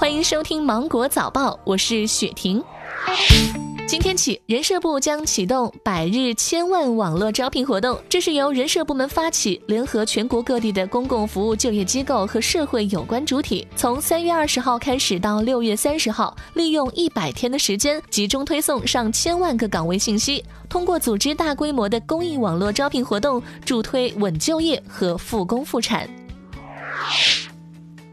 [0.00, 2.64] 欢迎收听《芒果早报》，我是雪婷。
[3.86, 8.00] 今天起，人社部将启动百日千万网络招聘活动。
[8.08, 26.08] 这是由人社部门发起，联合全国各地的公共服务就业机构和社会有关主体，从三月二十号开始到六月三十号，利用一百天的时间，集中推送上千万个岗位信息，通过组织大规模的公益网络招聘活动，助推稳就业和复工复产。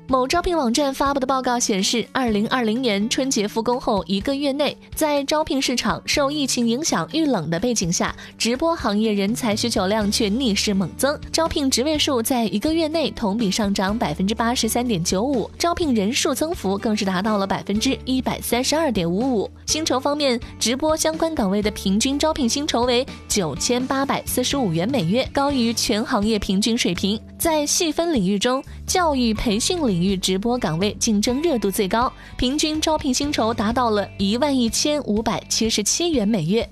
[0.10, 19.52] 某招聘网站发布的报告显示，二零二零年春节复工后一个月内，在招聘市场受疫情影响遇冷的背景下，直播行业人才需求量却逆势猛增，招聘职位数在一个月内同比上涨百分之八十三点九五，招聘人数增幅更是达到了百分之一百三十二点五五。
[19.66, 27.20] 薪酬方面，直播相关岗位的平均招聘薪酬为九千八百四十五元每月，高于全行业平均水平。
[27.38, 36.68] 在细分领域中，教育培训领域直播岗位竞争热度最高，平均招聘薪酬达到了一万一千五百七十七元每月。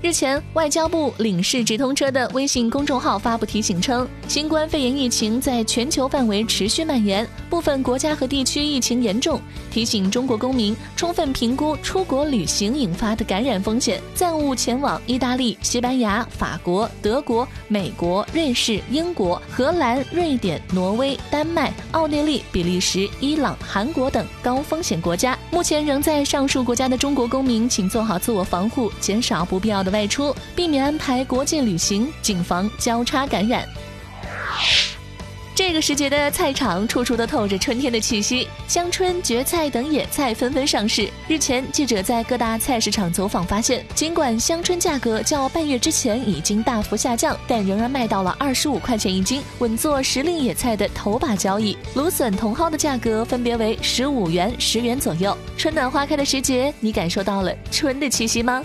[0.00, 9.40] 日前，外交部领事直通车的微信公众号发布提醒称，新冠肺炎疫情在全球范围持续蔓延，部分国家和地区疫情严重，
[9.72, 25.36] 提醒中国公民充分评估出国旅行引发的感染风险，暂勿前往意大利、西班牙、法国、德国、美国、瑞士、英国、荷兰、瑞典、挪威、丹麦、奥地利、比利时、伊朗、韩国等高风险国家。
[25.50, 29.87] 目前仍在上述国家的中国公民，请做好自我防护，减少不必要的。
[29.90, 33.66] 外出，避免安排国际旅行，谨防交叉感染。
[35.54, 41.10] 这个时节的菜场，处处都透着春天的气息，香椿、蕨菜等野菜纷纷上市。
[41.26, 51.76] 日前，记者在各大菜市场走访发现，尽管香椿价格较半月之前已经大幅下降，但仍然卖到了二十五块钱一斤，稳坐时令野菜的头把交易。
[51.94, 55.36] 芦笋、茼蒿的价格分别为十五元、十元左右。
[55.56, 58.62] 春暖花开的时节，你感受到了春的气息吗？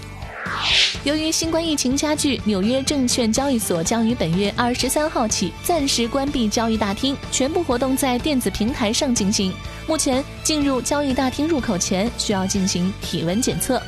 [1.04, 9.54] 由于新冠疫情加剧，纽约证券交易所将于本月二十三号起暂时关闭交易大厅，全部活动在电子平台上进行。
[9.86, 13.82] 目前进入交易大厅入口前需要进行体温检测。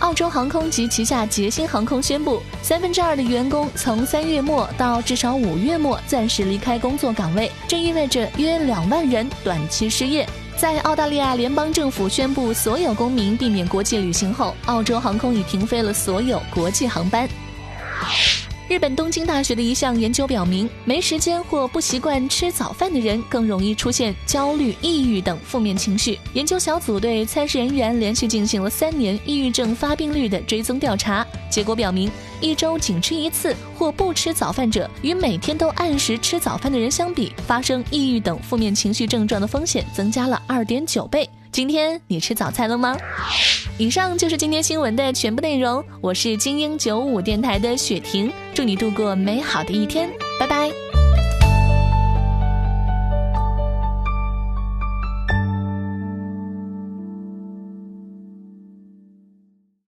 [0.00, 10.26] 澳洲航空及旗下捷星航空宣布，三分之二的员工从三月末到至少五月末暂时离开工作岗位，这意味着约两万人短期失业。
[10.56, 17.28] 在澳大利亚联邦政府宣布所有公民避免国际旅行后，澳洲航空已停飞了所有国际航班。
[18.70, 26.16] 日本东京大学的一项研究表明，没时间或不习惯吃早饭的人更容易出现焦虑、抑郁等负面情绪。
[26.34, 32.08] 研究小组对参试人员连续进行了三年抑郁症发病率的追踪调查，结果表明，
[32.40, 41.28] 一周仅吃一次或不吃早饭者，与每天都按时吃早饭的人相比，发生抑郁等负面情绪症状的风险增加了二点九倍。
[41.52, 42.96] 今天你吃早餐了吗？
[43.76, 45.84] 以上就是今天新闻的全部内容。
[46.00, 50.70] 我是精英九五电台的雪婷，祝你度过美好的一天，拜拜。